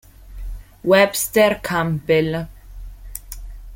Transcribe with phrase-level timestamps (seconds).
[0.83, 2.49] Webster Campbell